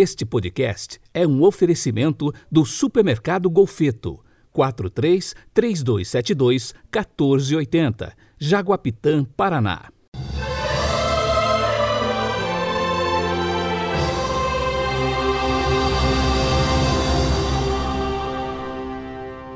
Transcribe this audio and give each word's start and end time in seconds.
Este 0.00 0.24
podcast 0.24 1.00
é 1.12 1.26
um 1.26 1.42
oferecimento 1.42 2.32
do 2.48 2.64
Supermercado 2.64 3.50
Golfeto. 3.50 4.24
43 4.52 5.34
3272 5.52 6.72
1480, 6.84 8.16
Jaguapitã, 8.38 9.24
Paraná. 9.24 9.90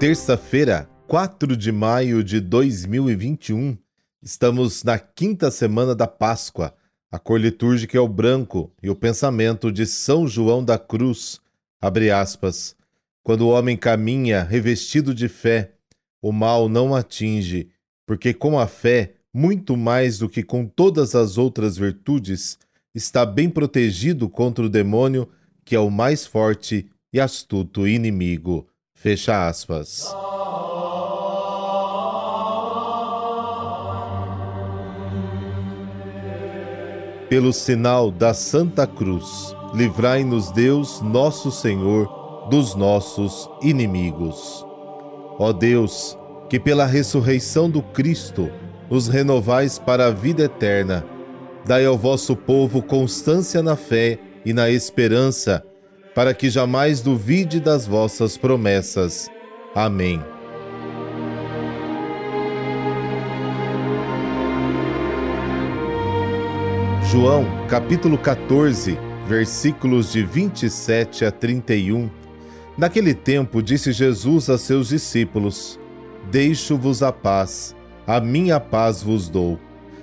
Terça-feira, 0.00 0.90
4 1.06 1.56
de 1.56 1.70
maio 1.70 2.24
de 2.24 2.40
2021. 2.40 3.78
Estamos 4.20 4.82
na 4.82 4.98
quinta 4.98 5.48
semana 5.52 5.94
da 5.94 6.08
Páscoa. 6.08 6.74
A 7.10 7.18
cor 7.18 7.40
litúrgica 7.40 7.96
é 7.96 8.00
o 8.00 8.08
branco 8.08 8.72
e 8.82 8.90
o 8.90 8.96
pensamento 8.96 9.70
de 9.70 9.86
São 9.86 10.26
João 10.26 10.64
da 10.64 10.78
Cruz. 10.78 11.40
Abre 11.80 12.10
aspas. 12.10 12.74
Quando 13.22 13.42
o 13.42 13.50
homem 13.50 13.76
caminha 13.76 14.42
revestido 14.42 15.14
de 15.14 15.28
fé, 15.28 15.72
o 16.20 16.32
mal 16.32 16.68
não 16.68 16.94
atinge, 16.94 17.68
porque 18.06 18.34
com 18.34 18.58
a 18.58 18.66
fé, 18.66 19.14
muito 19.32 19.76
mais 19.76 20.18
do 20.18 20.28
que 20.28 20.42
com 20.42 20.66
todas 20.66 21.14
as 21.14 21.38
outras 21.38 21.76
virtudes, 21.76 22.58
está 22.94 23.26
bem 23.26 23.50
protegido 23.50 24.28
contra 24.28 24.64
o 24.64 24.68
demônio, 24.68 25.28
que 25.64 25.74
é 25.74 25.78
o 25.78 25.90
mais 25.90 26.26
forte 26.26 26.86
e 27.12 27.20
astuto 27.20 27.86
inimigo. 27.86 28.66
Fecha 28.94 29.46
aspas. 29.48 30.06
Pelo 37.34 37.52
sinal 37.52 38.12
da 38.12 38.32
Santa 38.32 38.86
Cruz, 38.86 39.56
livrai-nos 39.74 40.52
Deus, 40.52 41.00
nosso 41.00 41.50
Senhor, 41.50 42.46
dos 42.48 42.76
nossos 42.76 43.50
inimigos. 43.60 44.64
Ó 45.36 45.52
Deus, 45.52 46.16
que 46.48 46.60
pela 46.60 46.86
ressurreição 46.86 47.68
do 47.68 47.82
Cristo 47.82 48.48
os 48.88 49.08
renovais 49.08 49.80
para 49.80 50.06
a 50.06 50.10
vida 50.12 50.44
eterna, 50.44 51.04
dai 51.66 51.84
ao 51.84 51.98
vosso 51.98 52.36
povo 52.36 52.80
constância 52.80 53.60
na 53.60 53.74
fé 53.74 54.16
e 54.44 54.52
na 54.52 54.70
esperança, 54.70 55.60
para 56.14 56.32
que 56.32 56.48
jamais 56.48 57.00
duvide 57.00 57.58
das 57.58 57.84
vossas 57.84 58.38
promessas. 58.38 59.28
Amém. 59.74 60.22
João, 67.14 67.46
capítulo 67.68 68.18
14, 68.18 68.98
versículos 69.28 70.10
de 70.10 70.24
27 70.24 71.24
a 71.24 71.30
31. 71.30 72.10
Naquele 72.76 73.14
tempo 73.14 73.62
disse 73.62 73.92
Jesus 73.92 74.50
a 74.50 74.58
seus 74.58 74.88
discípulos: 74.88 75.78
Deixo-vos 76.28 77.04
a 77.04 77.12
paz, 77.12 77.72
a 78.04 78.20
minha 78.20 78.58
paz 78.58 79.00
vos 79.00 79.28
dou. 79.28 79.60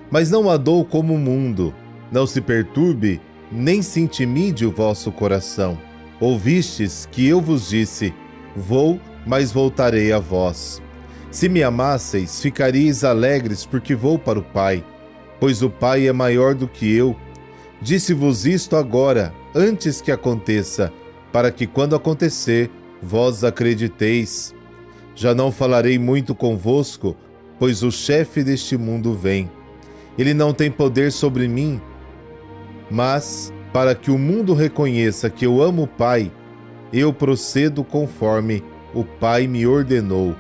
Mas 0.10 0.32
não 0.32 0.50
a 0.50 0.56
dou 0.56 0.86
como 0.86 1.16
o 1.16 1.20
mundo. 1.20 1.76
Não 2.10 2.26
se 2.26 2.40
perturbe, 2.40 3.20
nem 3.52 3.82
se 3.82 4.00
intimide 4.00 4.66
o 4.66 4.72
vosso 4.72 5.12
coração. 5.12 5.78
Ouvistes 6.18 7.10
que 7.12 7.28
eu 7.28 7.42
vos 7.42 7.68
disse: 7.68 8.14
Vou, 8.56 8.98
mas 9.26 9.52
voltarei 9.52 10.14
a 10.14 10.20
vós. 10.20 10.82
Se 11.30 11.50
me 11.50 11.62
amasseis, 11.62 12.42
ficaríeis 12.42 13.04
alegres, 13.04 13.66
porque 13.66 13.96
vou 13.96 14.18
para 14.18 14.40
o 14.40 14.44
Pai, 14.44 14.82
pois 15.42 15.64
o 15.64 15.72
Pai 15.72 16.08
é 16.08 16.14
maior 16.14 16.54
do 16.54 16.68
que 16.68 16.96
eu. 16.96 17.16
Disse-vos 17.82 18.46
isto 18.46 18.76
agora, 18.76 19.34
antes 19.56 20.00
que 20.00 20.12
aconteça, 20.12 20.94
para 21.32 21.52
que 21.52 21.66
quando 21.66 21.96
acontecer, 21.96 22.70
vós 23.02 23.44
acrediteis. 23.44 24.54
Já 25.16 25.34
não 25.34 25.52
falarei 25.52 25.98
muito 25.98 26.36
convosco, 26.36 27.18
pois 27.58 27.82
o 27.82 27.92
chefe 27.92 28.44
deste 28.44 28.78
mundo 28.78 29.16
vem. 29.16 29.50
Ele 30.16 30.36
não 30.36 30.54
tem 30.54 30.70
poder 30.70 31.12
sobre 31.12 31.48
mim, 31.48 31.82
mas 32.92 33.52
para 33.74 33.96
que 33.96 34.12
o 34.12 34.20
mundo 34.20 34.54
reconheça 34.54 35.28
que 35.28 35.44
eu 35.44 35.60
amo 35.60 35.84
o 35.84 35.88
Pai, 35.88 36.32
eu 36.94 37.12
procedo 37.12 37.84
conforme 37.84 38.64
o 38.94 39.04
Pai 39.04 39.48
me 39.48 39.66
ordenou. 39.66 40.36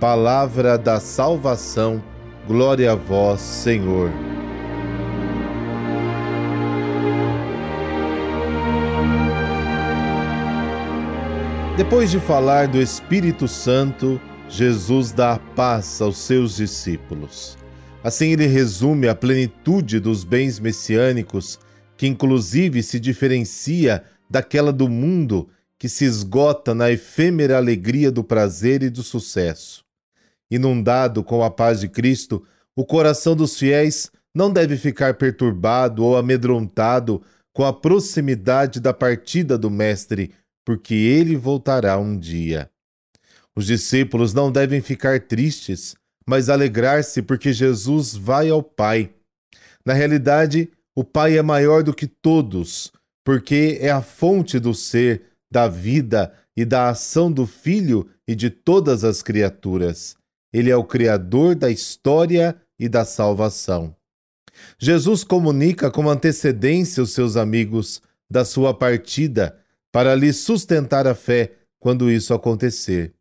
Palavra 0.00 0.78
da 0.78 0.98
salvação, 0.98 2.02
glória 2.46 2.92
a 2.92 2.94
vós, 2.94 3.42
Senhor. 3.42 4.10
Depois 11.76 12.10
de 12.10 12.18
falar 12.18 12.68
do 12.68 12.80
Espírito 12.80 13.46
Santo, 13.46 14.18
Jesus 14.48 15.12
dá 15.12 15.34
a 15.34 15.38
paz 15.38 16.00
aos 16.00 16.16
seus 16.16 16.56
discípulos. 16.56 17.58
Assim, 18.02 18.32
ele 18.32 18.46
resume 18.46 19.08
a 19.08 19.14
plenitude 19.14 20.00
dos 20.00 20.24
bens 20.24 20.58
messiânicos, 20.58 21.58
que 21.94 22.06
inclusive 22.06 22.82
se 22.82 22.98
diferencia 22.98 24.02
daquela 24.28 24.72
do 24.72 24.88
mundo 24.88 25.50
que 25.78 25.86
se 25.86 26.06
esgota 26.06 26.74
na 26.74 26.90
efêmera 26.90 27.58
alegria 27.58 28.10
do 28.10 28.24
prazer 28.24 28.82
e 28.82 28.88
do 28.88 29.02
sucesso. 29.02 29.84
Inundado 30.50 31.22
com 31.22 31.44
a 31.44 31.50
paz 31.50 31.80
de 31.80 31.88
Cristo, 31.88 32.42
o 32.74 32.86
coração 32.86 33.36
dos 33.36 33.58
fiéis 33.58 34.10
não 34.34 34.50
deve 34.50 34.78
ficar 34.78 35.12
perturbado 35.14 36.02
ou 36.02 36.16
amedrontado 36.16 37.20
com 37.52 37.66
a 37.66 37.72
proximidade 37.72 38.80
da 38.80 38.94
partida 38.94 39.58
do 39.58 39.70
Mestre 39.70 40.32
porque 40.66 40.94
ele 40.94 41.36
voltará 41.36 41.96
um 41.96 42.18
dia. 42.18 42.68
Os 43.54 43.66
discípulos 43.66 44.34
não 44.34 44.50
devem 44.50 44.80
ficar 44.80 45.20
tristes, 45.20 45.94
mas 46.26 46.50
alegrar-se 46.50 47.22
porque 47.22 47.52
Jesus 47.52 48.16
vai 48.16 48.50
ao 48.50 48.62
Pai. 48.62 49.14
Na 49.84 49.92
realidade, 49.92 50.68
o 50.92 51.04
Pai 51.04 51.38
é 51.38 51.42
maior 51.42 51.84
do 51.84 51.94
que 51.94 52.08
todos, 52.08 52.92
porque 53.24 53.78
é 53.80 53.90
a 53.90 54.02
fonte 54.02 54.58
do 54.58 54.74
ser, 54.74 55.22
da 55.50 55.68
vida 55.68 56.34
e 56.56 56.64
da 56.64 56.88
ação 56.88 57.30
do 57.30 57.46
Filho 57.46 58.10
e 58.26 58.34
de 58.34 58.50
todas 58.50 59.04
as 59.04 59.22
criaturas. 59.22 60.16
Ele 60.52 60.68
é 60.68 60.76
o 60.76 60.84
Criador 60.84 61.54
da 61.54 61.70
história 61.70 62.60
e 62.76 62.88
da 62.88 63.04
salvação. 63.04 63.94
Jesus 64.80 65.22
comunica 65.22 65.92
com 65.92 66.10
antecedência 66.10 67.02
aos 67.02 67.12
seus 67.12 67.36
amigos 67.36 68.02
da 68.28 68.44
sua 68.44 68.74
partida 68.74 69.56
para 69.96 70.14
lhe 70.14 70.30
sustentar 70.30 71.06
a 71.06 71.14
fé 71.14 71.54
quando 71.80 72.10
isso 72.10 72.34
acontecer. 72.34 73.14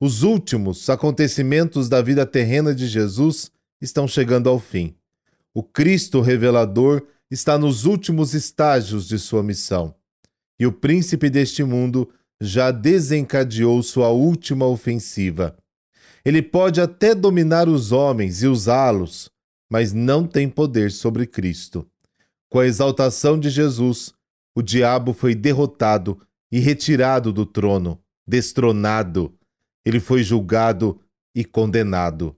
Os 0.00 0.22
últimos 0.22 0.88
acontecimentos 0.88 1.90
da 1.90 2.00
vida 2.00 2.24
terrena 2.24 2.74
de 2.74 2.86
Jesus 2.86 3.50
estão 3.82 4.08
chegando 4.08 4.48
ao 4.48 4.58
fim. 4.58 4.94
O 5.52 5.62
Cristo 5.62 6.22
revelador 6.22 7.06
está 7.30 7.58
nos 7.58 7.84
últimos 7.84 8.32
estágios 8.32 9.06
de 9.06 9.18
sua 9.18 9.42
missão. 9.42 9.94
E 10.58 10.66
o 10.66 10.72
príncipe 10.72 11.28
deste 11.28 11.62
mundo 11.62 12.08
já 12.40 12.70
desencadeou 12.70 13.82
sua 13.82 14.08
última 14.08 14.66
ofensiva. 14.66 15.54
Ele 16.24 16.40
pode 16.40 16.80
até 16.80 17.14
dominar 17.14 17.68
os 17.68 17.92
homens 17.92 18.42
e 18.42 18.46
usá-los, 18.46 19.28
mas 19.70 19.92
não 19.92 20.26
tem 20.26 20.48
poder 20.48 20.90
sobre 20.92 21.26
Cristo. 21.26 21.86
Com 22.48 22.60
a 22.60 22.66
exaltação 22.66 23.38
de 23.38 23.50
Jesus, 23.50 24.14
o 24.56 24.62
diabo 24.62 25.12
foi 25.12 25.34
derrotado 25.34 26.18
e 26.50 26.58
retirado 26.58 27.30
do 27.30 27.44
trono, 27.44 28.02
destronado. 28.26 29.38
Ele 29.84 30.00
foi 30.00 30.22
julgado 30.22 30.98
e 31.34 31.44
condenado. 31.44 32.34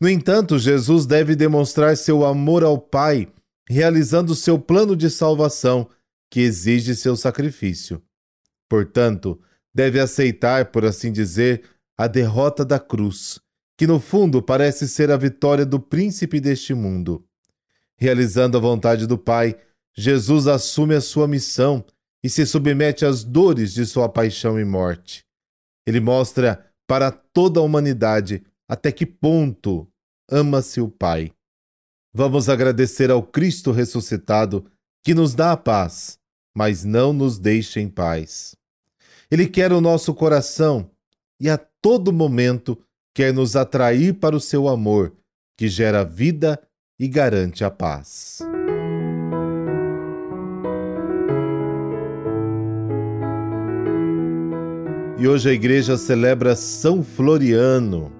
No 0.00 0.08
entanto, 0.08 0.58
Jesus 0.60 1.06
deve 1.06 1.34
demonstrar 1.34 1.96
seu 1.96 2.24
amor 2.24 2.62
ao 2.62 2.78
Pai, 2.78 3.26
realizando 3.68 4.32
seu 4.36 4.60
plano 4.60 4.94
de 4.94 5.10
salvação, 5.10 5.90
que 6.30 6.40
exige 6.40 6.94
seu 6.94 7.16
sacrifício. 7.16 8.00
Portanto, 8.68 9.40
deve 9.74 9.98
aceitar, 9.98 10.66
por 10.66 10.84
assim 10.84 11.10
dizer, 11.10 11.64
a 11.98 12.06
derrota 12.06 12.64
da 12.64 12.78
cruz, 12.78 13.40
que 13.76 13.88
no 13.88 13.98
fundo 13.98 14.40
parece 14.40 14.86
ser 14.86 15.10
a 15.10 15.16
vitória 15.16 15.66
do 15.66 15.80
príncipe 15.80 16.38
deste 16.38 16.74
mundo. 16.74 17.24
Realizando 17.96 18.56
a 18.56 18.60
vontade 18.60 19.06
do 19.06 19.18
Pai, 19.18 19.56
Jesus 19.98 20.46
assume 20.46 20.94
a 20.94 21.00
sua 21.00 21.26
missão 21.26 21.84
e 22.22 22.30
se 22.30 22.46
submete 22.46 23.04
às 23.04 23.24
dores 23.24 23.74
de 23.74 23.84
sua 23.84 24.08
paixão 24.08 24.56
e 24.58 24.64
morte. 24.64 25.24
Ele 25.84 25.98
mostra 25.98 26.64
para 26.86 27.10
toda 27.10 27.58
a 27.58 27.64
humanidade 27.64 28.44
até 28.68 28.92
que 28.92 29.04
ponto 29.04 29.88
ama-se 30.30 30.80
o 30.80 30.88
Pai. 30.88 31.32
Vamos 32.14 32.48
agradecer 32.48 33.10
ao 33.10 33.24
Cristo 33.24 33.72
ressuscitado 33.72 34.70
que 35.02 35.14
nos 35.14 35.34
dá 35.34 35.50
a 35.50 35.56
paz, 35.56 36.16
mas 36.56 36.84
não 36.84 37.12
nos 37.12 37.36
deixa 37.36 37.80
em 37.80 37.88
paz. 37.88 38.54
Ele 39.28 39.48
quer 39.48 39.72
o 39.72 39.80
nosso 39.80 40.14
coração 40.14 40.88
e 41.40 41.50
a 41.50 41.58
todo 41.58 42.12
momento 42.12 42.80
quer 43.12 43.34
nos 43.34 43.56
atrair 43.56 44.14
para 44.14 44.36
o 44.36 44.40
seu 44.40 44.68
amor, 44.68 45.12
que 45.56 45.66
gera 45.66 46.04
vida 46.04 46.56
e 47.00 47.08
garante 47.08 47.64
a 47.64 47.70
paz. 47.70 48.38
E 55.18 55.26
hoje 55.26 55.50
a 55.50 55.52
igreja 55.52 55.96
celebra 55.96 56.54
São 56.54 57.02
Floriano. 57.02 58.12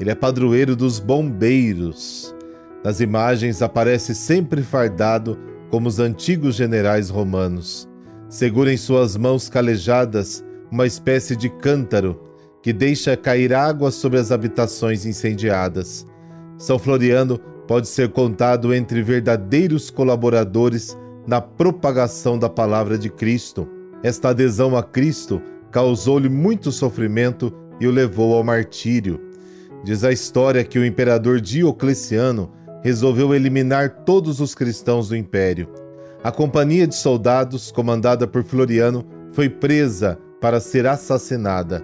Ele 0.00 0.10
é 0.10 0.14
padroeiro 0.14 0.74
dos 0.74 0.98
bombeiros. 0.98 2.34
Nas 2.82 2.98
imagens 2.98 3.60
aparece 3.60 4.14
sempre 4.14 4.62
fardado 4.62 5.38
como 5.70 5.86
os 5.86 5.98
antigos 5.98 6.54
generais 6.54 7.10
romanos. 7.10 7.86
Segura 8.26 8.72
em 8.72 8.76
suas 8.78 9.18
mãos 9.18 9.50
calejadas 9.50 10.42
uma 10.72 10.86
espécie 10.86 11.36
de 11.36 11.50
cântaro 11.50 12.18
que 12.62 12.72
deixa 12.72 13.16
cair 13.18 13.52
água 13.52 13.90
sobre 13.90 14.18
as 14.18 14.32
habitações 14.32 15.04
incendiadas. 15.04 16.06
São 16.56 16.78
Floriano 16.78 17.38
pode 17.68 17.86
ser 17.86 18.08
contado 18.08 18.72
entre 18.72 19.02
verdadeiros 19.02 19.90
colaboradores 19.90 20.96
na 21.26 21.40
propagação 21.40 22.38
da 22.38 22.48
palavra 22.48 22.96
de 22.96 23.10
Cristo. 23.10 23.68
Esta 24.02 24.30
adesão 24.30 24.74
a 24.74 24.82
Cristo 24.82 25.42
causou-lhe 25.70 26.28
muito 26.28 26.72
sofrimento 26.72 27.52
e 27.80 27.86
o 27.86 27.90
levou 27.90 28.34
ao 28.34 28.44
martírio. 28.44 29.20
Diz 29.82 30.04
a 30.04 30.12
história 30.12 30.64
que 30.64 30.78
o 30.78 30.84
imperador 30.84 31.40
Diocleciano 31.40 32.50
resolveu 32.82 33.34
eliminar 33.34 34.04
todos 34.04 34.40
os 34.40 34.54
cristãos 34.54 35.08
do 35.08 35.16
império. 35.16 35.68
A 36.22 36.30
companhia 36.30 36.86
de 36.86 36.94
soldados, 36.94 37.72
comandada 37.72 38.26
por 38.26 38.44
Floriano, 38.44 39.06
foi 39.32 39.48
presa 39.48 40.18
para 40.40 40.60
ser 40.60 40.86
assassinada. 40.86 41.82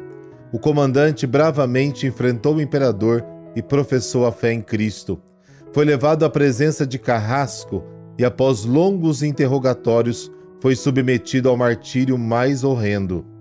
O 0.53 0.59
comandante 0.59 1.27
bravamente 1.27 2.07
enfrentou 2.07 2.57
o 2.57 2.61
imperador 2.61 3.25
e 3.55 3.63
professou 3.63 4.27
a 4.27 4.33
fé 4.33 4.53
em 4.53 4.61
Cristo. 4.61 5.21
Foi 5.73 5.85
levado 5.85 6.25
à 6.25 6.31
presença 6.31 6.87
de 6.87 6.99
Carrasco 6.99 7.83
e, 8.19 8.25
após 8.25 8.65
longos 8.65 9.23
interrogatórios, 9.23 10.31
foi 10.61 10.75
submetido 10.75 11.49
ao 11.49 11.57
martírio 11.57 12.17
mais 12.19 12.65
horrendo. 12.65 13.36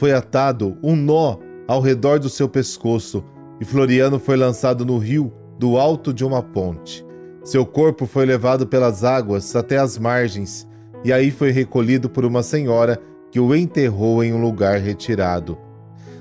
Foi 0.00 0.14
atado 0.14 0.78
um 0.82 0.96
nó 0.96 1.36
ao 1.68 1.78
redor 1.82 2.18
do 2.18 2.30
seu 2.30 2.48
pescoço 2.48 3.22
e 3.60 3.66
Floriano 3.66 4.18
foi 4.18 4.34
lançado 4.34 4.82
no 4.82 4.96
rio 4.96 5.30
do 5.58 5.76
alto 5.76 6.10
de 6.10 6.24
uma 6.24 6.42
ponte. 6.42 7.04
Seu 7.44 7.66
corpo 7.66 8.06
foi 8.06 8.24
levado 8.24 8.66
pelas 8.66 9.04
águas 9.04 9.54
até 9.54 9.76
as 9.76 9.98
margens 9.98 10.66
e 11.04 11.12
aí 11.12 11.30
foi 11.30 11.50
recolhido 11.50 12.08
por 12.08 12.24
uma 12.24 12.42
senhora 12.42 12.98
que 13.30 13.38
o 13.38 13.54
enterrou 13.54 14.24
em 14.24 14.32
um 14.32 14.40
lugar 14.40 14.78
retirado. 14.78 15.58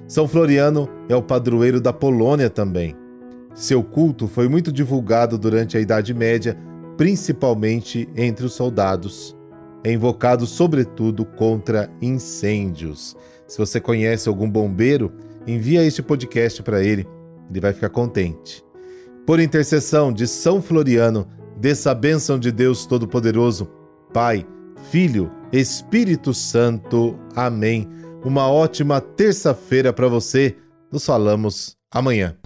São 0.10 0.28
Floriano 0.28 0.90
é 1.08 1.16
o 1.16 1.24
padroeiro 1.24 1.80
da 1.80 1.94
Polônia 1.94 2.50
também. 2.50 2.98
Seu 3.54 3.82
culto 3.82 4.28
foi 4.28 4.50
muito 4.50 4.74
divulgado 4.74 5.38
durante 5.38 5.78
a 5.78 5.80
Idade 5.80 6.14
Média, 6.14 6.58
principalmente 6.98 8.10
entre 8.14 8.46
os 8.46 8.52
soldados. 8.52 9.38
É 9.86 9.94
invocado 9.94 10.46
sobretudo 10.46 11.24
contra 11.24 11.90
incêndios. 12.02 13.16
Se 13.50 13.58
você 13.58 13.82
conhece 13.82 14.30
algum 14.30 14.48
bombeiro, 14.48 15.12
envia 15.48 15.84
este 15.84 16.04
podcast 16.04 16.62
para 16.62 16.84
ele, 16.84 17.08
ele 17.50 17.60
vai 17.60 17.74
ficar 17.74 17.90
contente. 17.90 18.64
Por 19.26 19.40
intercessão 19.40 20.14
de 20.14 20.28
São 20.28 20.62
Floriano, 20.62 21.28
dessa 21.58 21.96
bênção 21.96 22.38
de 22.38 22.52
Deus 22.52 22.86
Todo-Poderoso, 22.86 23.68
Pai, 24.14 24.46
Filho, 24.92 25.32
Espírito 25.52 26.32
Santo. 26.32 27.18
Amém. 27.36 27.90
Uma 28.24 28.48
ótima 28.48 29.02
terça-feira 29.02 29.92
para 29.92 30.08
você. 30.08 30.56
Nos 30.92 31.04
falamos 31.04 31.76
amanhã. 31.92 32.38